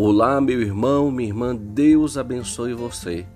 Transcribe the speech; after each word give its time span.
Olá, 0.00 0.40
meu 0.40 0.62
irmão, 0.62 1.10
minha 1.10 1.28
irmã, 1.28 1.56
Deus 1.56 2.16
abençoe 2.16 2.72
você. 2.72 3.26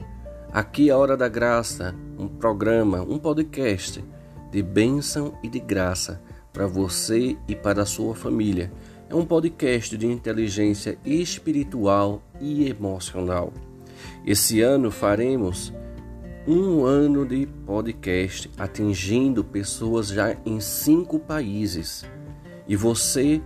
Aqui 0.53 0.91
é 0.91 0.93
a 0.93 0.97
Hora 0.97 1.17
da 1.17 1.27
Graça, 1.27 1.93
um 2.17 2.29
programa, 2.29 3.03
um 3.03 3.19
podcast 3.19 4.05
de 4.49 4.63
bênção 4.63 5.37
e 5.43 5.49
de 5.49 5.59
graça 5.59 6.23
para 6.53 6.69
você 6.69 7.37
e 7.49 7.57
para 7.57 7.83
a 7.83 7.85
sua 7.85 8.15
família. 8.15 8.73
É 9.11 9.15
um 9.17 9.27
podcast 9.27 9.99
de 9.99 10.07
inteligência 10.07 10.97
espiritual 11.05 12.23
e 12.41 12.69
emocional. 12.69 13.53
Esse 14.25 14.61
ano 14.61 14.93
faremos 14.93 15.75
um 16.47 16.85
ano 16.85 17.27
de 17.27 17.45
podcast 17.67 18.49
atingindo 18.57 19.43
pessoas 19.43 20.11
já 20.11 20.37
em 20.47 20.61
cinco 20.61 21.19
países. 21.19 22.05
E 22.69 22.77
você 22.77 23.43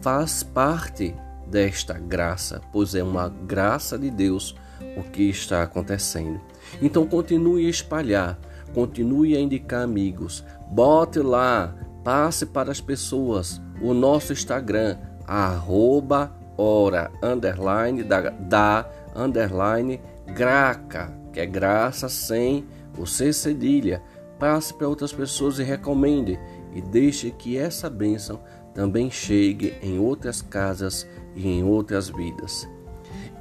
faz 0.00 0.44
parte 0.44 1.12
desta 1.52 1.92
graça, 1.92 2.62
pois 2.72 2.94
é 2.94 3.02
uma 3.02 3.28
graça 3.28 3.98
de 3.98 4.10
Deus 4.10 4.56
o 4.96 5.02
que 5.02 5.28
está 5.28 5.62
acontecendo. 5.62 6.40
Então 6.80 7.06
continue 7.06 7.66
a 7.66 7.70
espalhar, 7.70 8.38
continue 8.72 9.36
a 9.36 9.40
indicar 9.40 9.82
amigos, 9.82 10.42
bote 10.70 11.18
lá, 11.18 11.74
passe 12.02 12.46
para 12.46 12.72
as 12.72 12.80
pessoas 12.80 13.60
o 13.82 13.92
nosso 13.92 14.32
Instagram, 14.32 14.96
arroba 15.26 16.32
ora, 16.56 17.10
underline, 17.22 18.02
da, 18.02 18.30
da 18.30 18.90
underline, 19.14 20.00
graca, 20.34 21.12
que 21.34 21.40
é 21.40 21.46
graça 21.46 22.08
sem 22.08 22.66
o 22.96 23.06
C 23.06 23.30
cedilha. 23.30 24.02
Passe 24.38 24.72
para 24.72 24.88
outras 24.88 25.12
pessoas 25.12 25.58
e 25.58 25.62
recomende 25.62 26.38
e 26.74 26.80
deixe 26.80 27.30
que 27.30 27.58
essa 27.58 27.90
bênção 27.90 28.40
também 28.74 29.10
chegue 29.10 29.74
em 29.82 29.98
outras 29.98 30.40
casas 30.40 31.06
e 31.34 31.48
em 31.48 31.64
outras 31.64 32.08
vidas. 32.08 32.68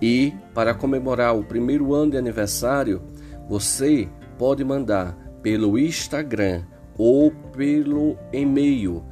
E 0.02 0.34
para 0.54 0.74
comemorar 0.74 1.38
o 1.38 1.44
primeiro 1.44 1.94
ano 1.94 2.12
de 2.12 2.18
aniversário, 2.18 3.02
você 3.48 4.10
pode 4.38 4.64
mandar 4.64 5.16
pelo 5.44 5.78
Instagram 5.78 6.64
ou 6.98 7.30
pelo 7.56 8.18
e-mail 8.34 9.04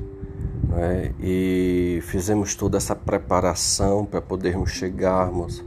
Né? 0.68 1.12
E 1.18 1.98
fizemos 2.02 2.54
toda 2.54 2.76
essa 2.76 2.94
preparação 2.94 4.06
para 4.06 4.22
podermos 4.22 4.70
chegarmos 4.70 5.64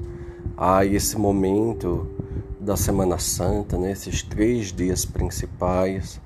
a 0.55 0.85
esse 0.85 1.17
momento 1.17 2.07
da 2.57 2.77
Semana 2.77 3.17
Santa, 3.17 3.77
nesses 3.77 4.23
né? 4.23 4.29
três 4.29 4.71
dias 4.71 5.03
principais 5.03 6.21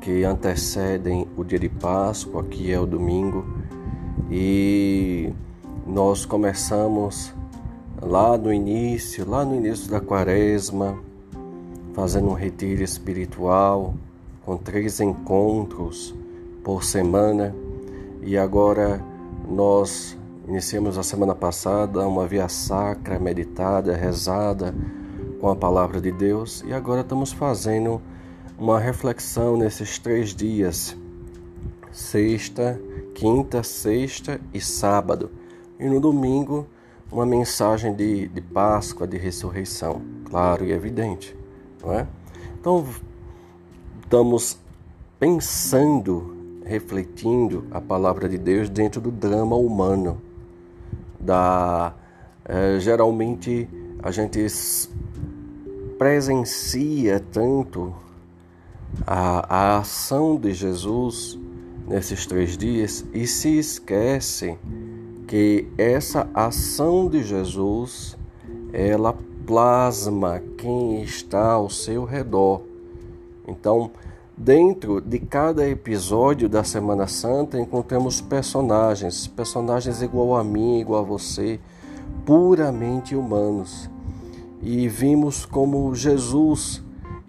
que 0.00 0.24
antecedem 0.24 1.28
o 1.36 1.44
dia 1.44 1.60
de 1.60 1.68
Páscoa, 1.68 2.42
que 2.42 2.72
é 2.72 2.80
o 2.80 2.84
domingo, 2.84 3.46
e 4.28 5.32
nós 5.86 6.24
começamos 6.24 7.32
lá 8.02 8.36
no 8.36 8.52
início, 8.52 9.28
lá 9.28 9.44
no 9.44 9.54
início 9.54 9.90
da 9.90 10.00
quaresma, 10.00 10.98
fazendo 11.92 12.28
um 12.28 12.34
retiro 12.34 12.82
espiritual 12.82 13.94
com 14.44 14.56
três 14.56 15.00
encontros 15.00 16.14
por 16.64 16.82
semana 16.82 17.54
e 18.22 18.36
agora 18.38 19.04
nós 19.48 20.16
iniciamos 20.48 20.96
a 20.96 21.02
semana 21.02 21.34
passada 21.34 22.06
uma 22.06 22.26
via 22.26 22.48
sacra 22.48 23.18
meditada, 23.18 23.94
rezada 23.94 24.74
com 25.40 25.48
a 25.48 25.56
palavra 25.56 26.00
de 26.00 26.10
Deus 26.10 26.64
e 26.66 26.72
agora 26.72 27.02
estamos 27.02 27.32
fazendo 27.32 28.00
uma 28.58 28.78
reflexão 28.78 29.56
nesses 29.56 29.98
três 29.98 30.34
dias, 30.34 30.96
sexta, 31.90 32.80
quinta, 33.14 33.62
sexta 33.62 34.40
e 34.52 34.60
sábado. 34.60 35.30
E 35.78 35.86
no 35.86 35.98
domingo 35.98 36.66
uma 37.10 37.26
mensagem 37.26 37.94
de, 37.94 38.28
de 38.28 38.40
Páscoa, 38.40 39.06
de 39.06 39.16
ressurreição, 39.16 40.00
claro 40.24 40.64
e 40.64 40.72
evidente, 40.72 41.36
não 41.82 41.92
é? 41.92 42.06
Então, 42.58 42.86
estamos 44.02 44.58
pensando, 45.18 46.60
refletindo 46.64 47.66
a 47.70 47.80
palavra 47.80 48.28
de 48.28 48.38
Deus 48.38 48.68
dentro 48.68 49.00
do 49.00 49.10
drama 49.10 49.56
humano, 49.56 50.20
da 51.18 51.94
é, 52.44 52.78
geralmente 52.80 53.68
a 54.02 54.10
gente 54.10 54.44
presencia 55.98 57.20
tanto 57.20 57.94
a, 59.06 59.74
a 59.74 59.78
ação 59.78 60.36
de 60.36 60.52
Jesus 60.52 61.38
nesses 61.86 62.26
três 62.26 62.56
dias 62.56 63.04
e 63.12 63.26
se 63.26 63.58
esquece 63.58 64.58
que 65.30 65.68
essa 65.78 66.28
ação 66.34 67.08
de 67.08 67.22
Jesus 67.22 68.18
ela 68.72 69.16
plasma 69.46 70.42
quem 70.58 71.04
está 71.04 71.52
ao 71.52 71.70
seu 71.70 72.04
redor. 72.04 72.62
Então, 73.46 73.92
dentro 74.36 75.00
de 75.00 75.20
cada 75.20 75.68
episódio 75.68 76.48
da 76.48 76.64
Semana 76.64 77.06
Santa 77.06 77.60
encontramos 77.60 78.20
personagens, 78.20 79.28
personagens 79.28 80.02
igual 80.02 80.34
a 80.34 80.42
mim, 80.42 80.80
igual 80.80 81.02
a 81.04 81.06
você, 81.06 81.60
puramente 82.26 83.14
humanos. 83.14 83.88
E 84.60 84.88
vimos 84.88 85.46
como 85.46 85.94
Jesus, 85.94 86.82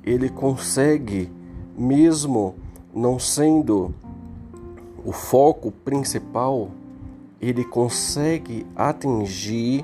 ele 0.03 0.27
consegue 0.27 1.31
mesmo 1.77 2.55
não 2.91 3.19
sendo 3.19 3.93
o 5.05 5.11
foco 5.11 5.69
principal 5.69 6.71
ele 7.41 7.63
consegue 7.65 8.65
atingir 8.75 9.83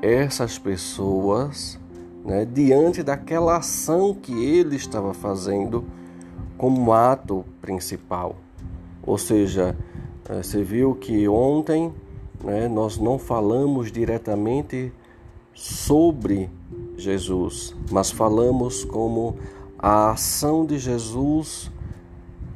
essas 0.00 0.58
pessoas 0.58 1.78
né, 2.24 2.44
diante 2.44 3.02
daquela 3.02 3.58
ação 3.58 4.14
que 4.14 4.32
ele 4.32 4.76
estava 4.76 5.12
fazendo 5.12 5.84
como 6.56 6.92
ato 6.92 7.44
principal. 7.60 8.36
Ou 9.04 9.18
seja, 9.18 9.76
eh, 10.28 10.42
você 10.42 10.62
viu 10.62 10.94
que 10.94 11.28
ontem 11.28 11.92
né, 12.42 12.68
nós 12.68 12.96
não 12.96 13.18
falamos 13.18 13.92
diretamente 13.92 14.92
sobre 15.52 16.48
Jesus, 16.96 17.74
mas 17.90 18.10
falamos 18.10 18.84
como 18.84 19.36
a 19.78 20.12
ação 20.12 20.64
de 20.64 20.78
Jesus 20.78 21.70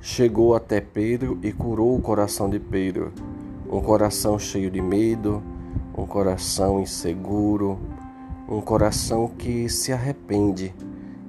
chegou 0.00 0.54
até 0.54 0.80
Pedro 0.80 1.38
e 1.42 1.52
curou 1.52 1.96
o 1.96 2.00
coração 2.00 2.48
de 2.48 2.60
Pedro 2.60 3.12
um 3.70 3.80
coração 3.80 4.38
cheio 4.38 4.70
de 4.70 4.80
medo, 4.80 5.42
um 5.96 6.06
coração 6.06 6.80
inseguro, 6.80 7.78
um 8.48 8.60
coração 8.60 9.28
que 9.28 9.68
se 9.68 9.92
arrepende 9.92 10.74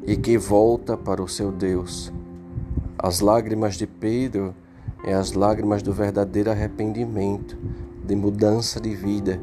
e 0.06 0.16
que 0.16 0.38
volta 0.38 0.96
para 0.96 1.22
o 1.22 1.28
seu 1.28 1.52
Deus. 1.52 2.12
As 2.98 3.20
lágrimas 3.20 3.76
de 3.76 3.88
Pedro 3.88 4.54
é 5.04 5.14
as 5.14 5.34
lágrimas 5.34 5.82
do 5.82 5.94
verdadeiro 5.94 6.50
arrependimento, 6.52 7.58
de 8.06 8.16
mudança 8.16 8.80
de 8.80 8.96
vida, 8.96 9.40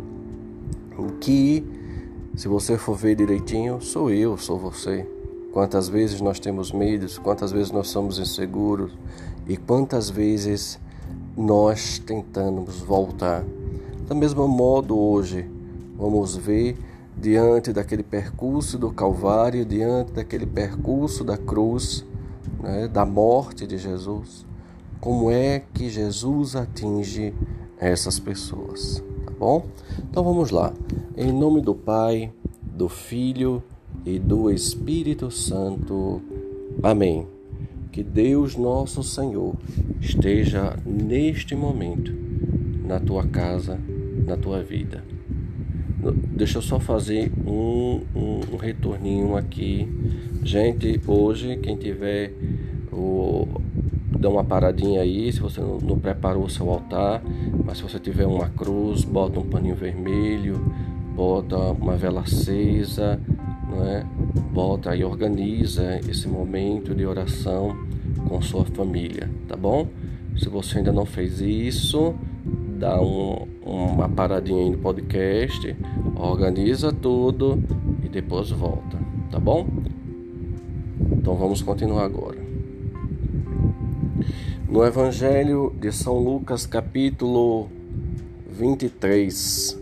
que, 1.25 1.65
se 2.37 2.47
você 2.49 2.77
for 2.77 2.95
ver 2.97 3.17
direitinho, 3.17 3.81
sou 3.81 4.11
eu, 4.11 4.37
sou 4.37 4.59
você. 4.59 5.09
Quantas 5.53 5.89
vezes 5.89 6.21
nós 6.21 6.39
temos 6.39 6.71
medos, 6.71 7.17
quantas 7.17 7.51
vezes 7.51 7.71
nós 7.71 7.89
somos 7.89 8.19
inseguros 8.19 8.93
e 9.49 9.57
quantas 9.57 10.11
vezes 10.11 10.79
nós 11.37 11.99
tentamos 11.99 12.81
voltar. 12.81 13.45
Da 14.07 14.15
mesma 14.15 14.47
modo, 14.47 14.99
hoje, 14.99 15.49
vamos 15.97 16.37
ver 16.37 16.77
diante 17.17 17.73
daquele 17.73 18.03
percurso 18.03 18.79
do 18.79 18.91
Calvário, 18.91 19.65
diante 19.65 20.13
daquele 20.13 20.47
percurso 20.47 21.25
da 21.25 21.37
cruz, 21.37 22.05
né, 22.63 22.89
da 22.89 23.05
morte 23.05 23.67
de 23.67 23.79
Jesus, 23.79 24.45
como 25.01 25.31
é 25.31 25.63
que 25.73 25.89
Jesus 25.89 26.57
atinge 26.57 27.35
essas 27.79 28.19
pessoas, 28.19 29.03
tá 29.27 29.33
bom? 29.39 29.67
Então 30.11 30.25
vamos 30.25 30.51
lá. 30.51 30.73
Em 31.17 31.33
nome 31.33 31.61
do 31.61 31.75
Pai, 31.75 32.33
do 32.63 32.89
Filho 32.89 33.63
e 34.05 34.19
do 34.19 34.51
Espírito 34.51 35.31
Santo. 35.31 36.23
Amém. 36.83 37.34
Que 37.95 38.03
Deus 38.03 38.57
nosso 38.57 39.05
Senhor 39.05 39.55
esteja 40.01 40.77
neste 40.85 41.55
momento 41.55 42.13
na 42.85 42.99
tua 42.99 43.25
casa, 43.25 43.79
na 44.27 44.37
tua 44.37 44.65
vida. 44.65 45.05
Deixa 46.35 46.59
eu 46.59 46.63
só 46.63 46.81
fazer 46.81 47.31
um, 47.47 48.01
um, 48.13 48.41
um 48.53 48.57
retorninho 48.57 49.37
aqui. 49.37 49.89
Gente, 50.43 51.01
hoje, 51.07 51.57
quem 51.59 51.77
tiver 51.77 52.33
o, 52.93 53.47
dá 54.19 54.29
uma 54.29 54.43
paradinha 54.43 55.01
aí, 55.01 55.33
se 55.33 55.39
você 55.39 55.61
não, 55.61 55.79
não, 55.79 55.97
preparou 55.97 56.47
o 56.47 56.51
seu 56.51 56.69
altar, 56.71 57.23
mas 57.65 57.77
se 57.77 57.85
você 57.85 58.01
tiver 58.01 58.27
uma 58.27 58.49
cruz, 58.49 59.05
bota 59.05 59.39
um 59.39 59.47
paninho 59.47 59.77
vermelho, 59.77 60.61
bota 61.15 61.57
uma 61.57 61.97
vela 61.97 62.23
acesa, 62.23 63.21
não 63.71 63.87
é? 63.87 64.05
Bota 64.53 64.97
e 64.97 65.05
organiza 65.05 66.01
esse 66.09 66.27
momento 66.27 66.93
de 66.93 67.07
oração 67.07 67.84
com 68.29 68.41
sua 68.43 68.65
família, 68.65 69.31
tá 69.49 69.57
bom? 69.57 69.89
Se 70.37 70.49
você 70.49 70.79
ainda 70.79 70.93
não 70.93 71.07
fez 71.07 71.41
isso, 71.41 72.15
dá 72.79 73.01
um, 73.01 73.47
uma 73.65 74.09
paradinha 74.09 74.63
aí 74.63 74.71
no 74.71 74.79
podcast, 74.79 75.77
organiza 76.17 76.93
tudo 76.93 77.63
e 78.03 78.09
depois 78.09 78.51
volta, 78.51 78.99
tá 79.31 79.39
bom? 79.39 79.67
Então 81.13 81.35
vamos 81.37 81.63
continuar 81.63 82.05
agora. 82.05 82.39
No 84.69 84.85
Evangelho 84.85 85.73
de 85.81 85.93
São 85.93 86.19
Lucas, 86.19 86.67
capítulo 86.67 87.69
23, 88.51 89.81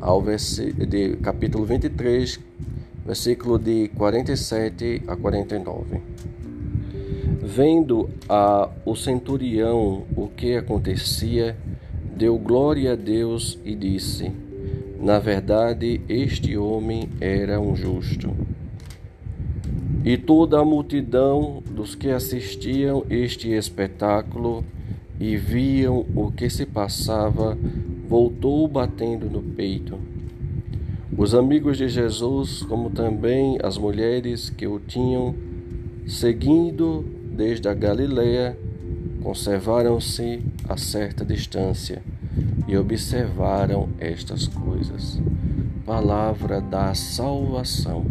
ao 0.00 0.20
de 0.20 1.16
capítulo 1.22 1.64
23, 1.64 2.40
versículo 3.06 3.58
de 3.58 3.88
47 3.96 5.02
a 5.06 5.16
49. 5.16 6.11
Vendo 7.44 8.08
a 8.28 8.70
o 8.86 8.94
centurião 8.94 10.04
o 10.14 10.28
que 10.28 10.54
acontecia, 10.54 11.56
deu 12.16 12.38
glória 12.38 12.92
a 12.92 12.94
Deus 12.94 13.58
e 13.64 13.74
disse: 13.74 14.30
Na 15.00 15.18
verdade, 15.18 16.00
este 16.08 16.56
homem 16.56 17.08
era 17.20 17.60
um 17.60 17.74
justo. 17.74 18.30
E 20.04 20.16
toda 20.16 20.60
a 20.60 20.64
multidão 20.64 21.60
dos 21.68 21.96
que 21.96 22.10
assistiam 22.10 23.04
este 23.10 23.50
espetáculo 23.50 24.64
e 25.18 25.36
viam 25.36 26.06
o 26.14 26.30
que 26.30 26.48
se 26.48 26.64
passava, 26.64 27.58
voltou 28.08 28.68
batendo 28.68 29.28
no 29.28 29.42
peito. 29.42 29.98
Os 31.18 31.34
amigos 31.34 31.76
de 31.76 31.88
Jesus, 31.88 32.62
como 32.62 32.88
também 32.90 33.58
as 33.60 33.76
mulheres 33.76 34.48
que 34.48 34.68
o 34.68 34.78
tinham 34.78 35.34
seguindo 36.06 37.21
desde 37.32 37.68
a 37.68 37.74
Galileia, 37.74 38.58
conservaram-se 39.22 40.44
a 40.68 40.76
certa 40.76 41.24
distância 41.24 42.02
e 42.68 42.76
observaram 42.76 43.88
estas 43.98 44.46
coisas. 44.46 45.20
Palavra 45.86 46.60
da 46.60 46.94
salvação. 46.94 48.04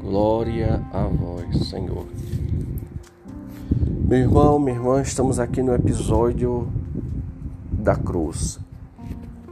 Glória 0.00 0.82
a 0.92 1.04
vós, 1.04 1.68
Senhor. 1.68 2.06
Meu 4.08 4.18
irmão, 4.20 4.58
minha 4.58 4.76
irmã, 4.76 5.02
estamos 5.02 5.40
aqui 5.40 5.62
no 5.62 5.74
episódio 5.74 6.68
da 7.72 7.96
cruz. 7.96 8.58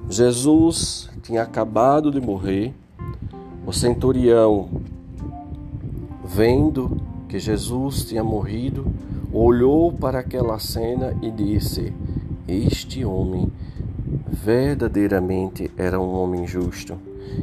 Jesus 0.09 1.11
tinha 1.23 1.43
acabado 1.43 2.11
de 2.11 2.21
morrer. 2.21 2.73
O 3.67 3.73
centurião, 3.73 4.69
vendo 6.25 7.01
que 7.35 7.41
Jesus 7.41 8.05
tinha 8.05 8.23
morrido, 8.23 8.87
olhou 9.33 9.93
para 9.93 10.21
aquela 10.21 10.57
cena 10.61 11.17
e 11.21 11.33
disse: 11.33 11.93
Este 12.47 13.05
homem 13.05 13.51
verdadeiramente 14.29 15.69
era 15.77 15.99
um 15.99 16.15
homem 16.15 16.47
justo. 16.47 16.97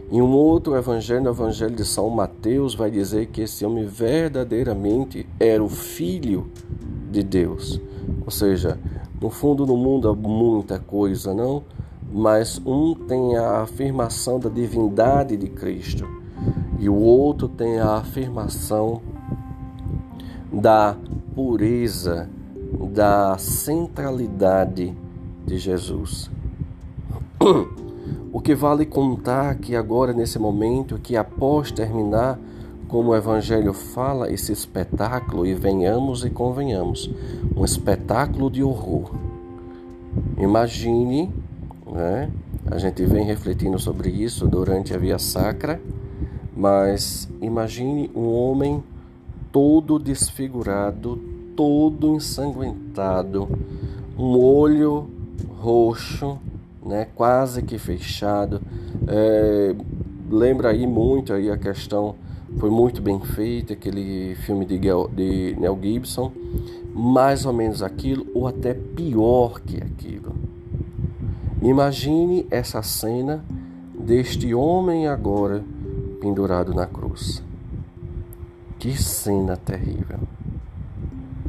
Em 0.10 0.22
um 0.22 0.32
outro 0.32 0.78
evangelho, 0.78 1.24
no 1.24 1.32
evangelho 1.32 1.76
de 1.76 1.84
São 1.84 2.10
Mateus, 2.10 2.74
vai 2.74 2.90
dizer 2.90 3.26
que 3.26 3.42
esse 3.42 3.66
homem 3.66 3.86
verdadeiramente 3.86 5.28
era 5.38 5.62
o 5.62 5.68
filho 5.68 6.50
de 7.12 7.22
Deus. 7.22 7.78
Ou 8.24 8.32
seja, 8.32 8.80
no 9.20 9.30
fundo 9.30 9.66
no 9.66 9.76
mundo 9.76 10.08
há 10.08 10.16
muita 10.16 10.80
coisa, 10.80 11.34
não? 11.34 11.64
Mas 12.10 12.62
um 12.66 12.96
tem 12.96 13.36
a 13.36 13.64
afirmação 13.64 14.40
da 14.40 14.48
divindade 14.48 15.36
de 15.36 15.50
Cristo 15.50 16.08
e 16.80 16.88
o 16.88 16.96
outro 16.96 17.50
tem 17.50 17.78
a 17.78 17.96
afirmação 17.96 19.02
da 20.52 20.98
pureza, 21.34 22.30
da 22.92 23.38
centralidade 23.38 24.94
de 25.46 25.58
Jesus. 25.58 26.30
O 28.34 28.40
que 28.40 28.56
vale 28.56 28.86
contar 28.86 29.56
que 29.56 29.76
agora, 29.76 30.14
nesse 30.14 30.40
momento, 30.40 30.98
que 30.98 31.18
após 31.18 31.72
terminar, 31.72 32.40
como 32.88 33.12
o 33.12 33.16
Evangelho 33.16 33.74
fala, 33.74 34.32
esse 34.32 34.52
espetáculo, 34.52 35.46
e 35.46 35.54
venhamos 35.54 36.24
e 36.24 36.30
convenhamos, 36.30 37.10
um 37.56 37.66
espetáculo 37.66 38.50
de 38.50 38.64
horror. 38.64 39.12
Imagine, 40.38 41.30
né? 41.86 42.32
a 42.70 42.78
gente 42.78 43.06
vem 43.06 43.26
refletindo 43.26 43.78
sobre 43.78 44.10
isso 44.10 44.48
durante 44.48 44.94
a 44.94 44.98
Via 44.98 45.20
Sacra, 45.20 45.82
mas 46.56 47.30
imagine 47.42 48.10
um 48.16 48.30
homem 48.30 48.84
todo 49.52 50.00
desfigurado, 50.00 51.20
todo 51.56 52.16
ensanguentado, 52.16 53.48
um 54.18 54.38
olho 54.38 55.10
roxo, 55.60 56.40
né, 56.86 57.08
quase 57.16 57.62
que 57.62 57.78
fechado. 57.78 58.62
É, 59.08 59.76
lembra 60.30 60.70
aí 60.70 60.88
muito 60.88 61.34
aí 61.34 61.50
a 61.50 61.58
questão 61.58 62.16
foi 62.58 62.70
muito 62.70 63.02
bem 63.02 63.20
feita 63.20 63.74
aquele 63.74 64.36
filme 64.36 64.66
de, 64.66 64.78
de 64.78 65.56
Mel 65.60 65.78
Gibson, 65.82 66.32
mais 66.94 67.46
ou 67.46 67.54
menos 67.54 67.82
aquilo 67.82 68.28
ou 68.34 68.48
até 68.48 68.74
pior 68.74 69.62
que 69.62 69.78
aquilo. 69.78 70.34
Imagine 71.62 72.46
essa 72.50 72.82
cena 72.82 73.44
deste 73.98 74.54
homem 74.54 75.08
agora 75.08 75.64
pendurado 76.20 76.74
na 76.74 76.86
cruz. 76.86 77.44
Que 78.82 79.00
cena 79.00 79.56
terrível. 79.56 80.18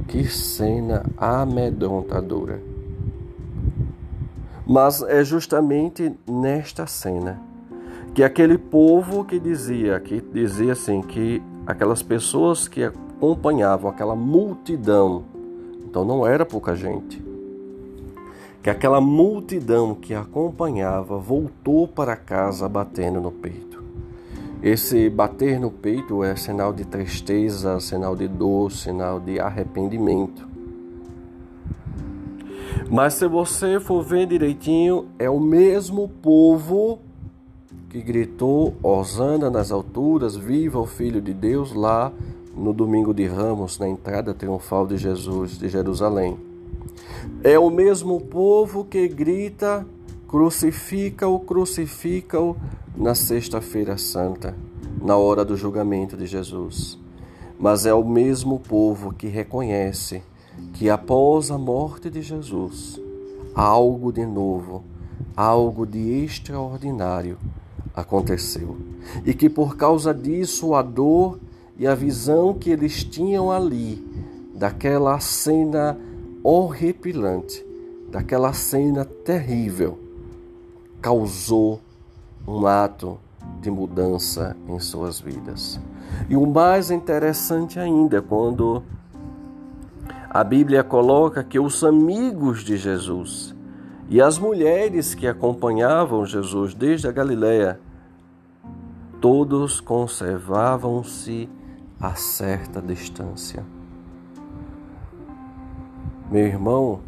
Que 0.06 0.28
cena 0.28 1.02
amedrontadora. 1.16 2.62
Mas 4.66 5.00
é 5.00 5.24
justamente 5.24 6.14
nesta 6.28 6.86
cena 6.86 7.40
que 8.14 8.22
aquele 8.22 8.58
povo 8.58 9.24
que 9.24 9.40
dizia, 9.40 9.98
que 9.98 10.20
dizia 10.20 10.74
assim, 10.74 11.00
que 11.00 11.42
aquelas 11.66 12.02
pessoas 12.02 12.68
que 12.68 12.84
acompanhavam 12.84 13.90
aquela 13.90 14.14
multidão, 14.14 15.24
então 15.86 16.04
não 16.04 16.26
era 16.26 16.44
pouca 16.44 16.76
gente, 16.76 17.24
que 18.62 18.68
aquela 18.68 19.00
multidão 19.00 19.94
que 19.94 20.12
acompanhava 20.12 21.16
voltou 21.16 21.88
para 21.88 22.14
casa 22.14 22.68
batendo 22.68 23.22
no 23.22 23.32
peito. 23.32 23.71
Esse 24.62 25.10
bater 25.10 25.58
no 25.58 25.72
peito 25.72 26.22
é 26.22 26.36
sinal 26.36 26.72
de 26.72 26.84
tristeza, 26.84 27.80
sinal 27.80 28.14
de 28.14 28.28
dor, 28.28 28.70
sinal 28.70 29.18
de 29.18 29.40
arrependimento. 29.40 30.46
Mas 32.88 33.14
se 33.14 33.26
você 33.26 33.80
for 33.80 34.04
ver 34.04 34.26
direitinho, 34.26 35.06
é 35.18 35.28
o 35.28 35.40
mesmo 35.40 36.08
povo 36.08 37.00
que 37.88 38.00
gritou 38.00 38.74
Osana 38.82 39.50
nas 39.50 39.72
alturas, 39.72 40.36
viva 40.36 40.78
o 40.78 40.86
Filho 40.86 41.20
de 41.20 41.34
Deus 41.34 41.74
lá 41.74 42.12
no 42.56 42.72
domingo 42.72 43.12
de 43.12 43.26
Ramos, 43.26 43.80
na 43.80 43.88
entrada 43.88 44.32
triunfal 44.32 44.86
de 44.86 44.96
Jesus 44.96 45.58
de 45.58 45.68
Jerusalém. 45.68 46.38
É 47.42 47.58
o 47.58 47.68
mesmo 47.68 48.20
povo 48.20 48.84
que 48.84 49.08
grita 49.08 49.84
crucifica-o, 50.32 51.38
crucifica-o 51.40 52.56
na 52.96 53.14
sexta-feira 53.14 53.98
santa, 53.98 54.56
na 54.98 55.14
hora 55.14 55.44
do 55.44 55.58
julgamento 55.58 56.16
de 56.16 56.24
Jesus. 56.24 56.98
Mas 57.60 57.84
é 57.84 57.92
o 57.92 58.02
mesmo 58.02 58.58
povo 58.58 59.12
que 59.12 59.26
reconhece 59.26 60.22
que 60.72 60.88
após 60.88 61.50
a 61.50 61.58
morte 61.58 62.08
de 62.08 62.22
Jesus, 62.22 62.98
algo 63.54 64.10
de 64.10 64.24
novo, 64.24 64.82
algo 65.36 65.84
de 65.84 66.24
extraordinário 66.24 67.36
aconteceu. 67.94 68.78
E 69.26 69.34
que 69.34 69.50
por 69.50 69.76
causa 69.76 70.14
disso 70.14 70.74
a 70.74 70.80
dor 70.80 71.38
e 71.78 71.86
a 71.86 71.94
visão 71.94 72.54
que 72.54 72.70
eles 72.70 73.04
tinham 73.04 73.52
ali 73.52 74.02
daquela 74.54 75.20
cena 75.20 76.00
horripilante, 76.42 77.62
daquela 78.10 78.54
cena 78.54 79.04
terrível, 79.04 79.98
causou 81.02 81.80
um 82.46 82.64
ato 82.64 83.18
de 83.60 83.70
mudança 83.70 84.56
em 84.68 84.78
suas 84.78 85.20
vidas. 85.20 85.80
E 86.28 86.36
o 86.36 86.46
mais 86.46 86.90
interessante 86.90 87.78
ainda, 87.78 88.22
quando 88.22 88.82
a 90.30 90.44
Bíblia 90.44 90.84
coloca 90.84 91.42
que 91.42 91.58
os 91.58 91.82
amigos 91.82 92.62
de 92.62 92.76
Jesus 92.76 93.54
e 94.08 94.20
as 94.22 94.38
mulheres 94.38 95.14
que 95.14 95.26
acompanhavam 95.26 96.24
Jesus 96.24 96.72
desde 96.72 97.08
a 97.08 97.12
Galiléia, 97.12 97.80
todos 99.20 99.80
conservavam-se 99.80 101.48
a 102.00 102.14
certa 102.14 102.80
distância. 102.80 103.64
Meu 106.30 106.46
irmão, 106.46 107.00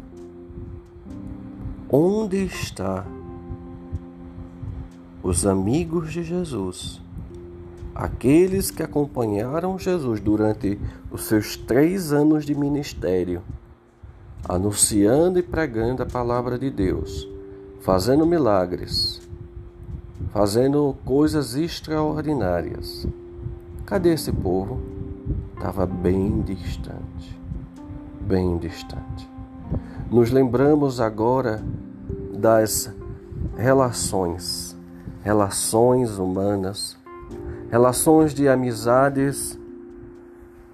onde 1.89 2.45
está 2.45 3.05
os 5.25 5.45
amigos 5.45 6.13
de 6.13 6.23
Jesus? 6.23 7.01
Aqueles 7.93 8.69
que 8.69 8.83
acompanharam 8.83 9.79
Jesus 9.79 10.19
durante 10.19 10.79
os 11.11 11.23
seus 11.23 11.57
três 11.57 12.13
anos 12.13 12.45
de 12.45 12.53
ministério, 12.53 13.41
anunciando 14.47 15.39
e 15.39 15.43
pregando 15.43 16.03
a 16.03 16.05
palavra 16.05 16.59
de 16.59 16.69
Deus, 16.69 17.27
fazendo 17.81 18.25
milagres, 18.25 19.21
fazendo 20.31 20.95
coisas 21.03 21.55
extraordinárias. 21.55 23.07
Cadê 23.85 24.13
esse 24.13 24.31
povo? 24.31 24.79
Estava 25.55 25.85
bem 25.85 26.41
distante 26.41 27.45
bem 28.25 28.57
distante. 28.57 29.29
Nos 30.09 30.31
lembramos 30.31 30.99
agora 30.99 31.63
das 32.33 32.91
relações, 33.55 34.64
relações 35.25 36.19
humanas, 36.19 36.95
relações 37.71 38.31
de 38.31 38.47
amizades 38.47 39.59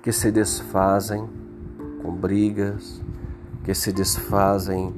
que 0.04 0.12
se 0.12 0.30
desfazem 0.30 1.26
com 2.04 2.12
brigas, 2.12 3.02
que 3.64 3.74
se 3.74 3.94
desfazem 3.94 4.94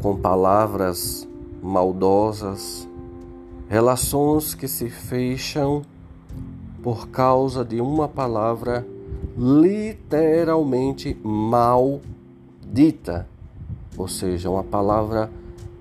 com 0.00 0.16
palavras 0.16 1.28
maldosas, 1.60 2.88
relações 3.68 4.54
que 4.54 4.68
se 4.68 4.88
fecham 4.88 5.82
por 6.80 7.08
causa 7.08 7.64
de 7.64 7.80
uma 7.80 8.06
palavra 8.06 8.86
literalmente 9.36 11.18
maldita, 11.24 13.26
ou 13.96 14.06
seja, 14.06 14.48
uma 14.48 14.62
palavra 14.62 15.28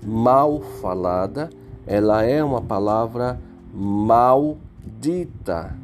mal 0.04 0.60
falada, 0.82 1.52
ela 1.86 2.24
é 2.24 2.44
uma 2.44 2.62
palavra 2.62 3.40
maldita, 3.74 5.76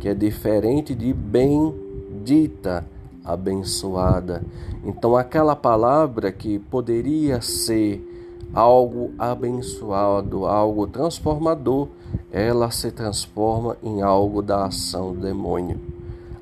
que 0.00 0.08
é 0.08 0.14
diferente 0.14 0.94
de 0.94 1.12
bendita, 1.12 2.84
abençoada. 3.24 4.42
Então, 4.84 5.16
aquela 5.16 5.56
palavra 5.56 6.30
que 6.30 6.58
poderia 6.58 7.40
ser 7.40 8.10
algo 8.52 9.12
abençoado, 9.18 10.46
algo 10.46 10.86
transformador, 10.86 11.88
ela 12.30 12.70
se 12.70 12.90
transforma 12.90 13.76
em 13.82 14.02
algo 14.02 14.42
da 14.42 14.66
ação 14.66 15.12
do 15.12 15.20
demônio 15.20 15.94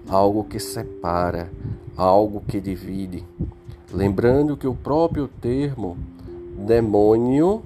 algo 0.08 0.44
que 0.44 0.58
separa, 0.58 1.50
algo 1.96 2.42
que 2.46 2.60
divide. 2.60 3.24
Lembrando 3.92 4.56
que 4.56 4.66
o 4.66 4.74
próprio 4.74 5.28
termo 5.40 5.96
demônio 6.66 7.62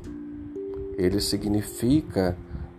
ele 0.97 1.21
significa, 1.21 2.37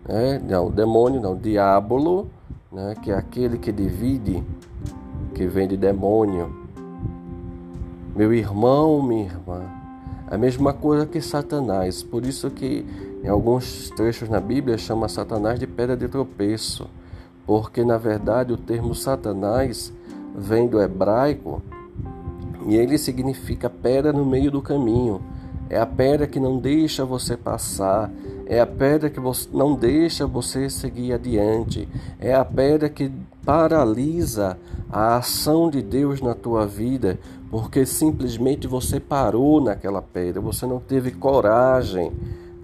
né, 0.08 0.40
não, 0.40 0.70
demônio 0.72 1.22
não, 1.22 1.36
diabolo, 1.36 2.30
né, 2.72 2.96
que 3.02 3.12
é 3.12 3.16
aquele 3.16 3.58
que 3.58 3.72
divide, 3.72 4.44
que 5.34 5.46
vem 5.46 5.68
de 5.68 5.78
demônio. 5.78 6.54
Meu 8.16 8.34
irmão, 8.34 9.02
minha 9.02 9.26
irmã, 9.26 9.62
a 10.30 10.38
mesma 10.38 10.74
coisa 10.74 11.06
que 11.06 11.22
Satanás, 11.22 12.02
por 12.02 12.26
isso 12.26 12.50
que 12.50 12.86
em 13.24 13.28
alguns 13.28 13.90
trechos 13.92 14.28
na 14.28 14.40
Bíblia 14.40 14.78
chama 14.78 15.08
Satanás 15.08 15.60
de 15.60 15.68
pedra 15.68 15.96
de 15.96 16.08
tropeço 16.08 16.90
porque 17.48 17.86
na 17.86 17.98
verdade 17.98 18.52
o 18.52 18.58
termo 18.58 18.94
Satanás 18.94 19.94
vem 20.36 20.68
do 20.68 20.82
hebraico 20.82 21.64
e 22.68 22.76
ele 22.76 22.98
significa 22.98 23.70
pedra 23.70 24.12
no 24.12 24.26
meio 24.26 24.52
do 24.52 24.62
caminho. 24.62 25.22
É 25.70 25.80
a 25.80 25.86
pedra 25.86 26.28
que 26.28 26.40
não 26.40 26.60
deixa 26.60 27.04
você 27.04 27.36
passar, 27.36 28.10
é 28.46 28.60
a 28.60 28.66
pedra 28.66 29.10
que 29.10 29.20
não 29.52 29.76
deixa 29.76 30.26
você 30.26 30.70
seguir 30.70 31.14
adiante, 31.14 31.88
é 32.20 32.34
a 32.34 32.46
pedra 32.46 32.90
que 32.90 33.12
paralisa 33.46 34.58
a 34.90 35.18
ação 35.18 35.70
de 35.70 35.82
Deus 35.82 36.22
na 36.22 36.34
tua 36.34 36.66
vida, 36.66 37.20
porque 37.52 37.86
simplesmente 37.86 38.68
você 38.68 39.00
parou 39.00 39.62
naquela 39.62 40.02
pedra, 40.02 40.42
você 40.42 40.66
não 40.66 40.80
teve 40.80 41.12
coragem 41.12 42.12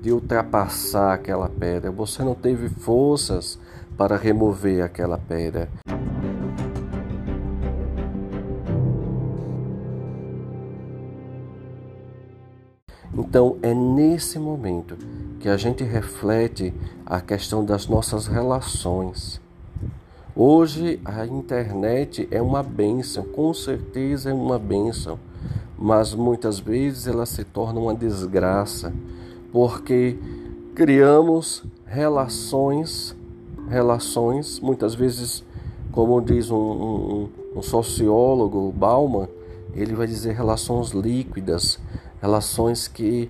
de 0.02 0.12
ultrapassar 0.12 1.14
aquela 1.14 1.50
pedra, 1.50 1.92
você 1.92 2.24
não 2.24 2.36
teve 2.36 2.70
forças 2.70 3.60
para 3.98 4.18
remover 4.18 4.84
aquela 4.84 5.18
pedra. 5.18 5.70
Então 13.34 13.58
é 13.64 13.74
nesse 13.74 14.38
momento 14.38 14.96
que 15.40 15.50
a 15.50 15.58
gente 15.58 15.84
reflete 15.84 16.72
a 17.04 17.20
questão 17.20 17.66
das 17.66 17.88
nossas 17.88 18.28
relações. 18.28 19.42
Hoje 20.36 21.00
a 21.04 21.26
internet 21.26 22.28
é 22.30 22.40
uma 22.40 22.62
benção, 22.62 23.24
com 23.24 23.52
certeza 23.52 24.30
é 24.30 24.34
uma 24.36 24.60
benção, 24.60 25.18
mas 25.76 26.14
muitas 26.14 26.60
vezes 26.60 27.08
ela 27.08 27.26
se 27.26 27.44
torna 27.44 27.80
uma 27.80 27.96
desgraça, 27.96 28.94
porque 29.52 30.16
criamos 30.76 31.64
relações 31.88 33.16
relações, 33.68 34.60
muitas 34.60 34.94
vezes, 34.94 35.44
como 35.92 36.22
diz 36.22 36.52
um, 36.52 36.56
um, 36.56 37.30
um 37.56 37.62
sociólogo, 37.64 38.72
Bauman, 38.72 39.28
ele 39.74 39.96
vai 39.96 40.06
dizer 40.06 40.34
relações 40.34 40.92
líquidas, 40.92 41.80
relações 42.24 42.88
que 42.88 43.30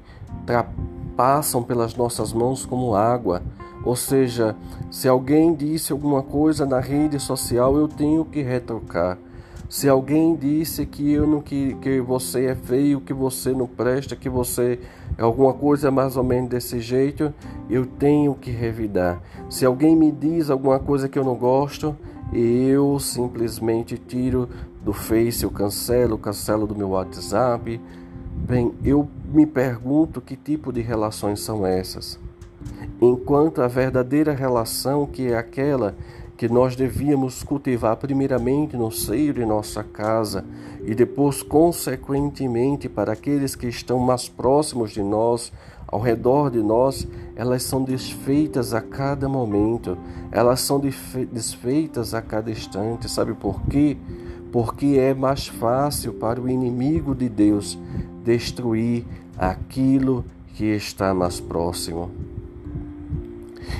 passam 1.18 1.64
pelas 1.64 1.96
nossas 1.96 2.32
mãos 2.32 2.64
como 2.64 2.94
água. 2.94 3.42
Ou 3.84 3.96
seja, 3.96 4.56
se 4.92 5.08
alguém 5.08 5.56
disse 5.56 5.92
alguma 5.92 6.22
coisa 6.22 6.64
na 6.64 6.80
rede 6.80 7.20
social, 7.20 7.76
eu 7.76 7.88
tenho 7.88 8.24
que 8.24 8.44
retrocar. 8.44 9.18
Se 9.68 9.90
alguém 9.90 10.36
disse 10.36 10.86
que 10.86 11.12
eu 11.12 11.26
não 11.26 11.42
que, 11.42 11.74
que 11.82 12.00
você 12.00 12.46
é 12.46 12.56
feio, 12.56 13.02
que 13.02 13.14
você 13.14 13.52
não 13.52 13.66
presta, 13.66 14.16
que 14.16 14.30
você 14.30 14.80
é 15.18 15.24
alguma 15.24 15.54
coisa 15.54 15.90
mais 15.90 16.16
ou 16.16 16.24
menos 16.24 16.52
desse 16.52 16.80
jeito, 16.80 17.34
eu 17.68 17.88
tenho 17.88 18.36
que 18.36 18.52
revidar. 18.52 19.20
Se 19.50 19.66
alguém 19.66 19.96
me 19.96 20.12
diz 20.12 20.52
alguma 20.52 20.78
coisa 20.78 21.10
que 21.10 21.18
eu 21.18 21.24
não 21.24 21.34
gosto, 21.34 21.96
eu 22.32 23.00
simplesmente 23.00 23.98
tiro 23.98 24.48
do 24.84 24.94
Face, 24.94 25.44
eu 25.44 25.50
cancelo, 25.50 26.16
cancelo 26.20 26.68
do 26.68 26.76
meu 26.76 26.90
WhatsApp. 26.90 27.82
Bem, 28.46 28.74
eu 28.84 29.08
me 29.34 29.46
pergunto 29.46 30.20
que 30.20 30.36
tipo 30.36 30.74
de 30.74 30.82
relações 30.82 31.40
são 31.40 31.66
essas. 31.66 32.20
Enquanto 33.02 33.62
a 33.62 33.70
verdadeira 33.70 34.34
relação, 34.34 35.06
que 35.06 35.28
é 35.28 35.38
aquela 35.38 35.96
que 36.36 36.50
nós 36.50 36.76
devíamos 36.76 37.42
cultivar 37.42 37.96
primeiramente 37.96 38.76
no 38.76 38.92
seio 38.92 39.34
de 39.34 39.46
nossa 39.46 39.82
casa 39.82 40.44
e 40.84 40.94
depois, 40.94 41.42
consequentemente, 41.42 42.90
para 42.90 43.14
aqueles 43.14 43.56
que 43.56 43.68
estão 43.68 43.98
mais 43.98 44.28
próximos 44.28 44.92
de 44.92 45.02
nós, 45.02 45.54
ao 45.88 46.02
redor 46.02 46.52
de 46.52 46.62
nós, 46.62 47.08
elas 47.38 47.64
são 47.64 47.82
desfeitas 47.82 48.74
a 48.74 48.82
cada 48.82 49.30
momento, 49.30 49.98
elas 50.34 50.60
são 50.60 50.82
desfeitas 50.82 52.14
a 52.14 52.22
cada 52.22 52.52
instante. 52.52 53.10
Sabe 53.10 53.34
por 53.36 53.62
quê? 53.68 53.96
Porque 54.52 54.98
é 55.00 55.14
mais 55.14 55.48
fácil 55.48 56.14
para 56.14 56.42
o 56.42 56.50
inimigo 56.50 57.16
de 57.16 57.30
Deus 57.30 57.80
destruir 58.24 59.06
aquilo 59.38 60.24
que 60.56 60.66
está 60.66 61.14
mais 61.14 61.40
próximo. 61.40 62.12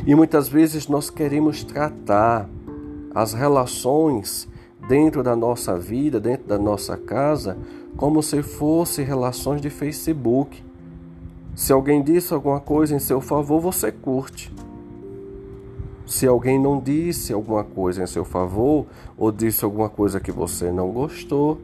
E 0.06 0.16
muitas 0.16 0.48
vezes 0.48 0.88
nós 0.88 1.10
queremos 1.10 1.64
tratar 1.64 2.50
as 3.14 3.34
relações 3.34 4.48
dentro 4.88 5.24
da 5.24 5.36
nossa 5.36 5.78
vida, 5.78 6.20
dentro 6.20 6.48
da 6.48 6.58
nossa 6.58 6.98
casa, 6.98 7.58
como 7.96 8.22
se 8.24 8.42
fossem 8.42 9.06
relações 9.06 9.62
de 9.62 9.70
Facebook. 9.70 10.64
Se 11.56 11.72
alguém 11.72 12.02
disse 12.02 12.34
alguma 12.34 12.60
coisa 12.60 12.96
em 12.96 13.00
seu 13.00 13.22
favor, 13.22 13.62
você 13.62 13.92
curte. 13.92 14.52
Se 16.06 16.28
alguém 16.28 16.60
não 16.60 16.80
disse 16.80 17.32
alguma 17.32 17.64
coisa 17.64 18.04
em 18.04 18.08
seu 18.08 18.26
favor 18.26 18.86
ou 19.18 19.32
disse 19.32 19.64
alguma 19.64 19.90
coisa 19.90 20.20
que 20.20 20.32
você 20.32 20.72
não 20.72 20.92
gostou, 20.92 21.60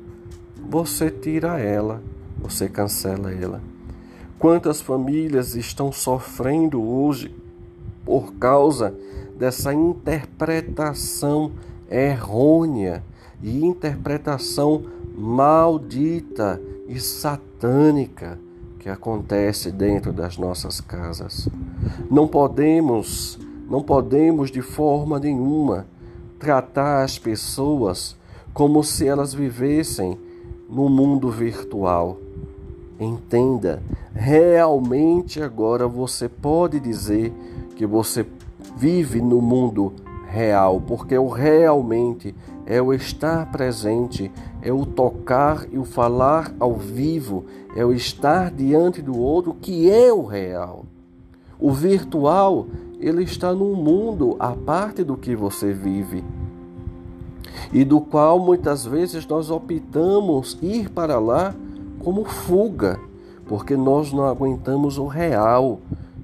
você 0.69 1.09
tira 1.09 1.59
ela, 1.59 2.01
você 2.41 2.67
cancela 2.67 3.31
ela. 3.31 3.61
Quantas 4.37 4.81
famílias 4.81 5.55
estão 5.55 5.91
sofrendo 5.91 6.81
hoje 6.81 7.35
por 8.05 8.33
causa 8.35 8.93
dessa 9.37 9.73
interpretação 9.73 11.51
errônea 11.89 13.03
e 13.41 13.63
interpretação 13.63 14.83
maldita 15.15 16.61
e 16.87 16.99
satânica 16.99 18.39
que 18.79 18.89
acontece 18.89 19.71
dentro 19.71 20.13
das 20.13 20.37
nossas 20.37 20.79
casas. 20.79 21.47
Não 22.09 22.27
podemos, 22.27 23.37
não 23.69 23.83
podemos 23.83 24.49
de 24.49 24.61
forma 24.61 25.19
nenhuma 25.19 25.85
tratar 26.39 27.03
as 27.03 27.19
pessoas 27.19 28.15
como 28.53 28.83
se 28.83 29.05
elas 29.05 29.33
vivessem 29.33 30.17
no 30.69 30.87
mundo 30.89 31.29
virtual. 31.29 32.17
Entenda, 32.99 33.81
realmente 34.13 35.41
agora 35.41 35.87
você 35.87 36.27
pode 36.27 36.81
dizer 36.81 37.31
que 37.77 37.85
você 37.85 38.25
vive 38.75 39.21
no 39.21 39.41
mundo 39.41 39.93
real, 40.27 40.81
porque 40.85 41.17
o 41.17 41.29
realmente 41.29 42.35
é 42.65 42.81
o 42.81 42.93
estar 42.93 43.49
presente, 43.51 44.29
é 44.61 44.73
o 44.73 44.85
tocar 44.85 45.65
e 45.71 45.77
o 45.77 45.85
falar 45.85 46.53
ao 46.59 46.75
vivo, 46.75 47.45
é 47.73 47.85
o 47.85 47.93
estar 47.93 48.51
diante 48.51 49.01
do 49.01 49.17
outro 49.17 49.53
que 49.53 49.89
é 49.89 50.11
o 50.11 50.25
real. 50.25 50.85
O 51.57 51.71
virtual, 51.71 52.67
ele 52.99 53.23
está 53.23 53.53
num 53.53 53.75
mundo 53.75 54.35
à 54.39 54.51
parte 54.51 55.05
do 55.05 55.15
que 55.15 55.37
você 55.37 55.71
vive 55.71 56.21
e 57.71 57.85
do 57.85 58.01
qual 58.01 58.39
muitas 58.39 58.85
vezes 58.85 59.25
nós 59.25 59.49
optamos 59.49 60.57
ir 60.61 60.89
para 60.89 61.17
lá 61.17 61.55
como 62.03 62.23
fuga, 62.23 62.99
porque 63.47 63.75
nós 63.75 64.11
não 64.11 64.25
aguentamos 64.25 64.97
o 64.97 65.07
real, 65.07 65.79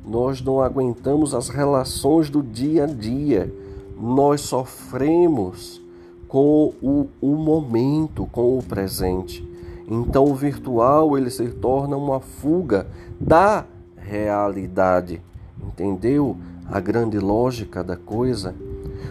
nós 0.05 0.41
não 0.41 0.61
aguentamos 0.61 1.33
as 1.33 1.49
relações 1.49 2.29
do 2.29 2.41
dia 2.41 2.83
a 2.83 2.87
dia, 2.87 3.53
nós 3.99 4.41
sofremos 4.41 5.81
com 6.27 6.73
o, 6.81 7.07
o 7.21 7.35
momento, 7.35 8.27
com 8.31 8.57
o 8.57 8.63
presente. 8.63 9.47
Então 9.87 10.25
o 10.25 10.35
virtual 10.35 11.17
ele 11.17 11.29
se 11.29 11.47
torna 11.47 11.95
uma 11.95 12.19
fuga 12.19 12.87
da 13.19 13.65
realidade. 13.97 15.21
Entendeu 15.65 16.35
a 16.67 16.79
grande 16.79 17.19
lógica 17.19 17.83
da 17.83 17.95
coisa? 17.95 18.55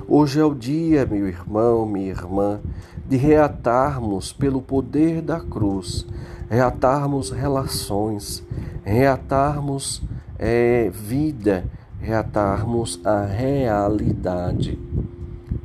Hoje 0.07 0.41
é 0.41 0.45
o 0.45 0.55
dia, 0.55 1.07
meu 1.07 1.27
irmão, 1.27 1.87
minha 1.87 2.11
irmã, 2.11 2.61
de 3.09 3.17
reatarmos 3.17 4.33
pelo 4.33 4.61
poder 4.61 5.23
da 5.23 5.41
cruz, 5.41 6.07
reatarmos 6.49 7.31
relações, 7.31 8.43
reatarmos 8.85 10.03
é, 10.39 10.91
vida, 10.91 11.65
reatarmos 12.01 13.01
a 13.05 13.25
realidade. 13.25 14.79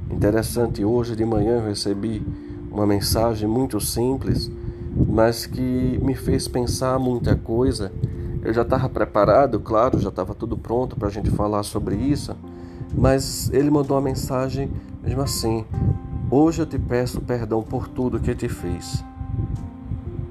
Interessante, 0.09 0.83
hoje 0.83 1.15
de 1.15 1.25
manhã 1.25 1.57
eu 1.57 1.67
recebi 1.67 2.25
uma 2.71 2.85
mensagem 2.85 3.47
muito 3.47 3.79
simples, 3.79 4.51
mas 5.07 5.45
que 5.45 5.99
me 6.01 6.15
fez 6.15 6.47
pensar 6.47 6.99
muita 6.99 7.35
coisa. 7.35 7.91
Eu 8.41 8.53
já 8.53 8.61
estava 8.61 8.87
preparado, 8.87 9.59
claro, 9.59 9.99
já 9.99 10.09
estava 10.09 10.33
tudo 10.33 10.57
pronto 10.57 10.95
para 10.95 11.07
a 11.07 11.11
gente 11.11 11.29
falar 11.29 11.63
sobre 11.63 11.95
isso 11.95 12.35
mas 12.95 13.49
ele 13.53 13.69
mandou 13.69 13.97
uma 13.97 14.03
mensagem 14.03 14.69
mesmo 15.03 15.21
assim: 15.21 15.65
Hoje 16.29 16.61
eu 16.61 16.65
te 16.65 16.77
peço 16.77 17.21
perdão 17.21 17.61
por 17.61 17.87
tudo 17.87 18.19
que 18.19 18.33
te 18.33 18.49
fiz. 18.49 19.03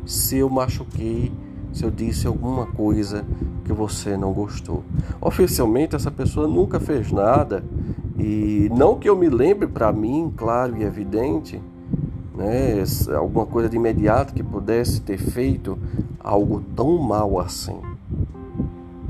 Se 0.09 0.39
eu 0.39 0.49
machuquei, 0.49 1.31
se 1.71 1.85
eu 1.85 1.91
disse 1.91 2.27
alguma 2.27 2.65
coisa 2.65 3.27
que 3.63 3.75
você 3.75 4.17
não 4.17 4.33
gostou. 4.33 4.83
Oficialmente, 5.21 5.95
essa 5.95 6.11
pessoa 6.11 6.49
nunca 6.49 6.81
fez 6.81 7.13
nada, 7.13 7.63
e 8.19 8.71
não 8.75 8.99
que 8.99 9.07
eu 9.07 9.15
me 9.15 9.29
lembre 9.29 9.67
para 9.67 9.93
mim, 9.93 10.33
claro 10.35 10.79
e 10.79 10.83
evidente, 10.83 11.61
né, 12.35 12.83
alguma 13.15 13.45
coisa 13.45 13.69
de 13.69 13.77
imediato 13.77 14.33
que 14.33 14.43
pudesse 14.43 15.03
ter 15.03 15.19
feito 15.19 15.79
algo 16.19 16.63
tão 16.75 16.97
mal 16.97 17.39
assim. 17.39 17.77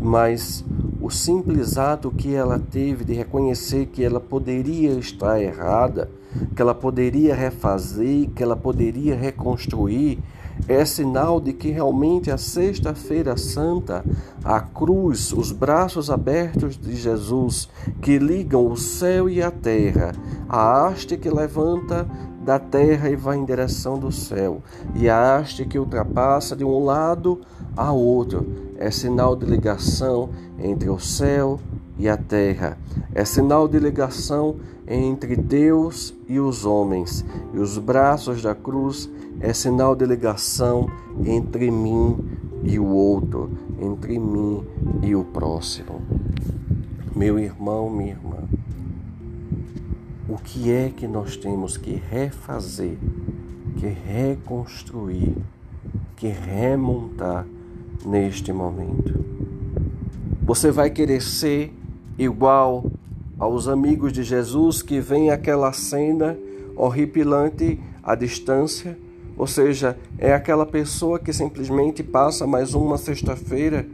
Mas 0.01 0.65
o 1.01 1.11
simples 1.11 1.79
ato 1.79 2.11
que 2.11 2.35
ela 2.35 2.59
teve 2.59 3.05
de 3.05 3.13
reconhecer 3.13 3.87
que 3.87 4.03
ela 4.03 4.19
poderia 4.19 4.91
estar 4.95 5.41
errada, 5.41 6.11
que 6.57 6.61
ela 6.61 6.75
poderia 6.75 7.37
refazer, 7.37 8.29
que 8.31 8.43
ela 8.43 8.57
poderia 8.57 9.15
reconstruir, 9.15 10.19
é 10.67 10.85
sinal 10.85 11.41
de 11.41 11.53
que 11.53 11.71
realmente 11.71 12.31
a 12.31 12.39
Sexta-feira 12.39 13.37
Santa, 13.37 14.05
a 14.45 14.61
cruz, 14.61 15.33
os 15.33 15.53
braços 15.53 16.11
abertos 16.11 16.77
de 16.77 16.97
Jesus 16.97 17.69
que 18.01 18.19
ligam 18.19 18.67
o 18.67 18.77
céu 18.77 19.29
e 19.29 19.43
a 19.43 19.51
terra, 19.51 20.13
a 20.49 20.87
haste 20.87 21.17
que 21.17 21.31
levanta 21.31 22.09
da 22.45 22.59
terra 22.59 23.11
e 23.11 23.17
vai 23.17 23.37
em 23.37 23.45
direção 23.45 23.99
do 23.99 24.11
céu, 24.11 24.63
e 24.95 25.09
a 25.09 25.37
haste 25.37 25.67
que 25.67 25.79
ultrapassa 25.79 26.57
de 26.57 26.65
um 26.65 26.83
lado 26.83 27.41
a 27.77 27.93
outro, 27.93 28.47
é 28.79 28.91
sinal 28.91 29.37
de 29.37 29.45
ligação 29.45 30.31
entre 30.59 30.89
o 30.89 30.99
céu 30.99 31.61
e 31.99 32.09
a 32.09 32.17
terra. 32.17 32.79
É 33.15 33.25
sinal 33.25 33.67
de 33.67 33.79
ligação 33.79 34.57
entre 34.87 35.37
Deus 35.37 36.15
e 36.29 36.39
os 36.39 36.65
homens. 36.65 37.25
E 37.53 37.59
os 37.59 37.77
braços 37.77 38.43
da 38.43 38.55
cruz 38.55 39.11
é 39.41 39.53
sinal 39.53 39.97
de 39.97 40.07
ligação 40.07 40.89
entre 41.25 41.71
mim 41.71 42.17
e 42.63 42.79
o 42.79 42.87
outro, 42.87 43.51
entre 43.81 44.19
mim 44.19 44.65
e 45.03 45.15
o 45.15 45.25
próximo. 45.25 46.01
Meu 47.15 47.39
irmão, 47.39 47.91
minha 47.91 48.13
irmã, 48.13 48.39
o 50.29 50.37
que 50.37 50.71
é 50.71 50.93
que 50.95 51.07
nós 51.07 51.37
temos 51.37 51.77
que 51.77 51.95
refazer, 51.95 52.97
que 53.77 53.87
reconstruir, 53.87 55.37
que 56.17 56.29
remontar 56.29 57.47
neste 58.05 58.53
momento? 58.53 59.25
Você 60.43 60.71
vai 60.71 60.91
querer 60.91 61.21
ser 61.21 61.75
igual 62.19 62.85
aos 63.39 63.69
amigos 63.69 64.13
de 64.13 64.25
Jesus 64.25 64.83
que 64.83 65.01
vem 65.01 65.31
aquela 65.31 65.73
cena 65.73 66.37
horripilante 66.75 67.79
à 68.03 68.15
distância, 68.15 68.99
ou 69.37 69.47
seja, 69.47 69.97
é 70.19 70.35
aquela 70.35 70.67
pessoa 70.67 71.19
que 71.19 71.33
simplesmente 71.33 72.03
passa 72.03 72.47
mais 72.47 72.75
uma 72.75 72.99
sexta-feira 72.99 73.87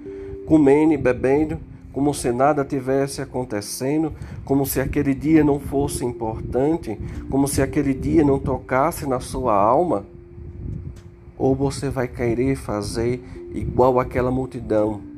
comendo 0.46 0.94
e 0.94 0.96
bebendo, 0.96 1.58
como 1.92 2.12
se 2.14 2.32
nada 2.32 2.64
tivesse 2.64 3.20
acontecendo, 3.20 4.12
como 4.44 4.64
se 4.64 4.80
aquele 4.80 5.14
dia 5.14 5.44
não 5.44 5.60
fosse 5.60 6.04
importante, 6.04 6.98
como 7.30 7.46
se 7.46 7.62
aquele 7.62 7.92
dia 7.92 8.24
não 8.24 8.38
tocasse 8.38 9.06
na 9.06 9.20
sua 9.20 9.54
alma? 9.54 10.04
Ou 11.38 11.54
você 11.54 11.90
vai 11.90 12.08
querer 12.08 12.56
fazer 12.56 13.22
igual 13.54 14.00
aquela 14.00 14.30
multidão 14.30 15.13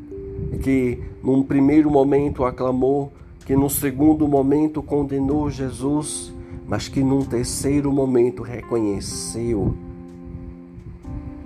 que 0.62 0.98
num 1.22 1.42
primeiro 1.42 1.90
momento 1.90 2.44
aclamou, 2.44 3.12
que 3.44 3.54
no 3.54 3.70
segundo 3.70 4.26
momento 4.26 4.82
condenou 4.82 5.50
Jesus, 5.50 6.32
mas 6.66 6.88
que 6.88 7.02
num 7.02 7.24
terceiro 7.24 7.92
momento 7.92 8.42
reconheceu 8.42 9.74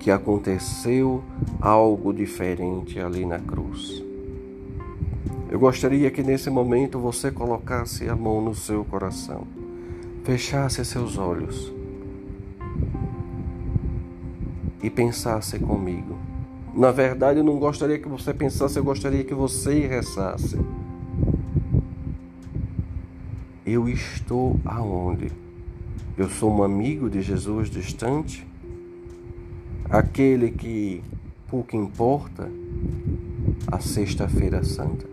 que 0.00 0.11
aconteceu 0.11 1.22
algo 1.61 2.12
diferente 2.12 2.98
ali 2.98 3.26
na 3.26 3.38
cruz. 3.38 4.03
Eu 5.50 5.59
gostaria 5.59 6.11
que 6.11 6.22
nesse 6.22 6.48
momento 6.48 6.98
você 6.98 7.31
colocasse 7.31 8.09
a 8.09 8.16
mão 8.16 8.40
no 8.40 8.55
seu 8.55 8.83
coração, 8.85 9.46
fechasse 10.24 10.83
seus 10.85 11.18
olhos 11.18 11.70
e 14.83 14.88
pensasse 14.88 15.59
comigo. 15.59 16.19
Na 16.81 16.90
verdade, 16.90 17.40
eu 17.40 17.45
não 17.45 17.59
gostaria 17.59 17.99
que 17.99 18.09
você 18.09 18.33
pensasse, 18.33 18.79
eu 18.79 18.83
gostaria 18.83 19.23
que 19.23 19.35
você 19.35 19.87
rezasse. 19.87 20.59
Eu 23.66 23.87
estou 23.87 24.59
aonde? 24.64 25.31
Eu 26.16 26.31
sou 26.31 26.51
um 26.51 26.62
amigo 26.62 27.11
de 27.11 27.21
Jesus 27.21 27.69
distante? 27.69 28.47
Aquele 29.90 30.51
que 30.51 31.05
pouco 31.51 31.77
importa 31.77 32.51
a 33.71 33.79
Sexta-feira 33.79 34.64
Santa. 34.64 35.05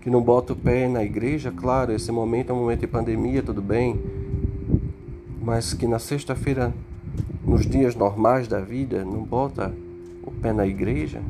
Que 0.00 0.08
não 0.08 0.22
bota 0.22 0.52
o 0.52 0.56
pé 0.56 0.86
na 0.86 1.02
igreja, 1.02 1.50
claro, 1.50 1.90
esse 1.90 2.12
momento 2.12 2.50
é 2.50 2.52
um 2.52 2.60
momento 2.60 2.82
de 2.82 2.86
pandemia, 2.86 3.42
tudo 3.42 3.60
bem, 3.60 4.00
mas 5.42 5.74
que 5.74 5.88
na 5.88 5.98
sexta-feira 5.98 6.72
nos 7.50 7.66
dias 7.66 7.96
normais 7.96 8.46
da 8.46 8.60
vida, 8.60 9.04
não 9.04 9.24
bota 9.24 9.74
o 10.22 10.30
pé 10.30 10.52
na 10.52 10.64
igreja? 10.64 11.20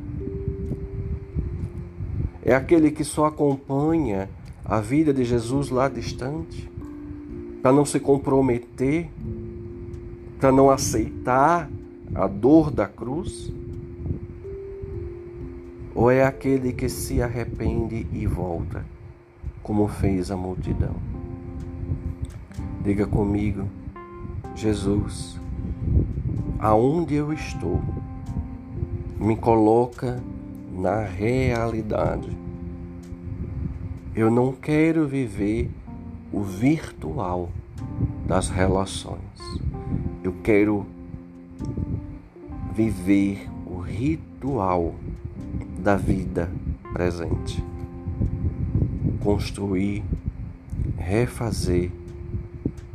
É 2.44 2.54
aquele 2.54 2.90
que 2.90 3.02
só 3.02 3.24
acompanha 3.24 4.28
a 4.62 4.80
vida 4.80 5.14
de 5.14 5.24
Jesus 5.24 5.70
lá 5.70 5.88
distante, 5.88 6.70
para 7.62 7.72
não 7.72 7.86
se 7.86 7.98
comprometer 7.98 9.08
para 10.38 10.52
não 10.52 10.70
aceitar 10.70 11.70
a 12.14 12.26
dor 12.26 12.70
da 12.70 12.86
cruz? 12.86 13.50
Ou 15.94 16.10
é 16.10 16.22
aquele 16.22 16.74
que 16.74 16.88
se 16.88 17.22
arrepende 17.22 18.06
e 18.12 18.26
volta, 18.26 18.84
como 19.62 19.88
fez 19.88 20.30
a 20.30 20.36
multidão? 20.36 20.96
Diga 22.82 23.06
comigo, 23.06 23.66
Jesus, 24.54 25.39
aonde 26.60 27.14
eu 27.14 27.32
estou, 27.32 27.80
me 29.18 29.34
coloca 29.34 30.22
na 30.70 31.02
realidade. 31.02 32.28
Eu 34.14 34.30
não 34.30 34.52
quero 34.52 35.08
viver 35.08 35.70
o 36.30 36.42
virtual 36.42 37.48
das 38.26 38.50
relações. 38.50 39.18
Eu 40.22 40.34
quero 40.42 40.84
viver 42.74 43.48
o 43.66 43.78
ritual 43.78 44.94
da 45.78 45.96
vida 45.96 46.50
presente. 46.92 47.64
Construir, 49.20 50.02
refazer, 50.98 51.90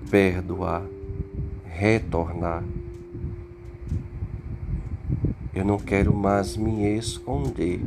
perdoar, 0.10 0.84
retornar. 1.66 2.64
Eu 5.56 5.66
não 5.66 5.80
quero 5.80 6.14
mais 6.14 6.58
me 6.58 6.98
esconder. 6.98 7.80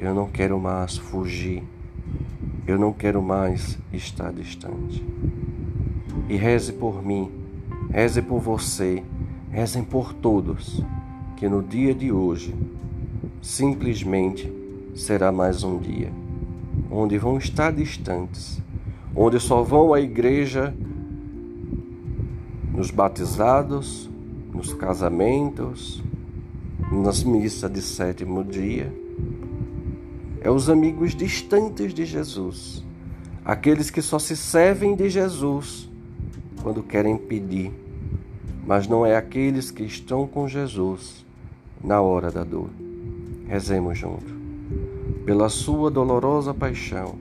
Eu 0.00 0.14
não 0.14 0.26
quero 0.26 0.58
mais 0.58 0.98
fugir. 0.98 1.62
Eu 2.66 2.78
não 2.78 2.92
quero 2.92 3.22
mais 3.22 3.78
estar 3.92 4.32
distante. 4.32 5.02
E 6.28 6.36
reze 6.36 6.72
por 6.72 7.02
mim, 7.02 7.30
reze 7.90 8.20
por 8.20 8.40
você, 8.40 9.02
rezem 9.50 9.84
por 9.84 10.12
todos, 10.12 10.82
que 11.36 11.48
no 11.48 11.62
dia 11.62 11.94
de 11.94 12.10
hoje 12.10 12.54
simplesmente 13.40 14.52
será 14.94 15.30
mais 15.30 15.62
um 15.62 15.78
dia 15.78 16.10
onde 16.94 17.18
vão 17.18 17.38
estar 17.38 17.72
distantes, 17.72 18.62
onde 19.16 19.40
só 19.40 19.62
vão 19.62 19.92
à 19.92 20.00
igreja 20.00 20.72
nos 22.72 22.92
batizados, 22.92 24.08
nos 24.52 24.72
casamentos, 24.72 26.03
nas 27.02 27.24
missas 27.24 27.70
de 27.70 27.82
sétimo 27.82 28.44
dia. 28.44 28.92
É 30.40 30.50
os 30.50 30.68
amigos 30.68 31.14
distantes 31.14 31.92
de 31.92 32.04
Jesus, 32.04 32.84
aqueles 33.44 33.90
que 33.90 34.02
só 34.02 34.18
se 34.18 34.36
servem 34.36 34.94
de 34.94 35.08
Jesus 35.08 35.88
quando 36.62 36.82
querem 36.82 37.16
pedir, 37.16 37.72
mas 38.66 38.86
não 38.86 39.04
é 39.04 39.16
aqueles 39.16 39.70
que 39.70 39.82
estão 39.82 40.26
com 40.26 40.48
Jesus 40.48 41.24
na 41.82 42.00
hora 42.00 42.30
da 42.30 42.44
dor. 42.44 42.70
Rezemos 43.46 43.98
junto. 43.98 44.32
Pela 45.26 45.48
sua 45.48 45.90
dolorosa 45.90 46.54
paixão, 46.54 47.16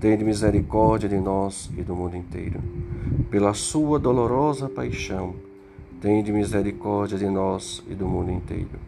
tende 0.00 0.24
misericórdia 0.24 1.08
de 1.08 1.18
nós 1.18 1.70
e 1.76 1.82
do 1.82 1.94
mundo 1.94 2.16
inteiro. 2.16 2.60
Pela 3.30 3.52
sua 3.52 3.98
dolorosa 3.98 4.68
paixão, 4.68 5.34
tende 6.00 6.32
misericórdia 6.32 7.18
de 7.18 7.28
nós 7.28 7.82
e 7.88 7.94
do 7.94 8.06
mundo 8.06 8.30
inteiro. 8.30 8.87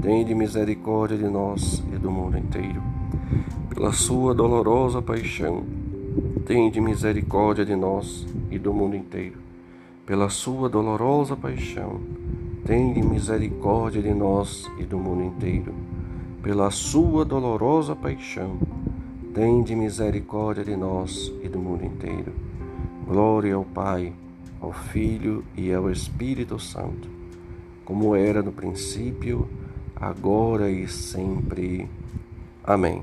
tende 0.00 0.34
misericórdia 0.34 1.16
de 1.16 1.28
nós 1.28 1.82
e 1.92 1.98
do 1.98 2.10
mundo 2.10 2.38
inteiro. 2.38 2.82
Pela 3.74 3.92
sua 3.92 4.34
dolorosa 4.34 5.02
paixão, 5.02 5.64
tende 6.46 6.80
misericórdia 6.80 7.64
de 7.64 7.74
nós 7.74 8.26
e 8.50 8.58
do 8.58 8.72
mundo 8.72 8.96
inteiro. 8.96 9.38
Pela 10.06 10.28
sua 10.28 10.68
dolorosa 10.68 11.36
paixão, 11.36 12.00
tende 12.64 13.02
misericórdia 13.02 14.02
de 14.02 14.14
nós 14.14 14.70
e 14.78 14.84
do 14.84 14.98
mundo 14.98 15.22
inteiro 15.24 15.74
pela 16.44 16.70
sua 16.70 17.24
dolorosa 17.24 17.96
paixão, 17.96 18.58
tende 19.32 19.74
misericórdia 19.74 20.62
de 20.62 20.76
nós 20.76 21.32
e 21.42 21.48
do 21.48 21.58
mundo 21.58 21.86
inteiro. 21.86 22.34
Glória 23.06 23.54
ao 23.54 23.64
Pai, 23.64 24.12
ao 24.60 24.70
Filho 24.70 25.42
e 25.56 25.72
ao 25.72 25.90
Espírito 25.90 26.58
Santo, 26.58 27.08
como 27.82 28.14
era 28.14 28.42
no 28.42 28.52
princípio, 28.52 29.48
agora 30.06 30.70
e 30.70 30.86
sempre. 30.88 31.88
Amém. 32.62 33.02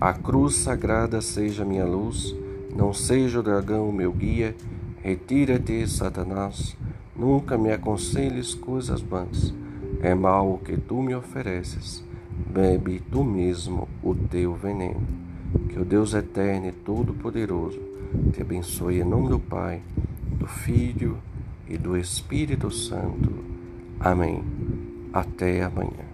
A 0.00 0.12
cruz 0.12 0.56
sagrada 0.56 1.20
seja 1.20 1.64
minha 1.64 1.84
luz, 1.84 2.34
não 2.74 2.92
seja 2.92 3.40
o 3.40 3.42
dragão 3.42 3.90
meu 3.90 4.12
guia. 4.12 4.54
Retira-te, 5.02 5.86
Satanás, 5.86 6.76
nunca 7.16 7.56
me 7.56 7.72
aconselhes 7.72 8.54
coisas 8.54 9.00
vãs. 9.00 9.54
É 10.02 10.14
mal 10.14 10.54
o 10.54 10.58
que 10.58 10.76
tu 10.76 11.02
me 11.02 11.14
ofereces 11.14 12.06
bebe 12.46 13.02
tu 13.10 13.24
mesmo 13.24 13.88
o 14.02 14.14
teu 14.14 14.54
veneno. 14.54 15.00
Que 15.68 15.78
o 15.78 15.84
Deus 15.84 16.14
eterno 16.14 16.68
e 16.68 16.72
todo-poderoso 16.72 17.80
te 18.32 18.42
abençoe 18.42 19.00
em 19.00 19.04
nome 19.04 19.28
do 19.28 19.38
Pai, 19.38 19.82
do 20.38 20.46
Filho 20.46 21.18
e 21.68 21.76
do 21.76 21.96
Espírito 21.96 22.70
Santo. 22.70 23.32
Amém. 24.00 24.42
Até 25.12 25.62
amanhã. 25.62 26.07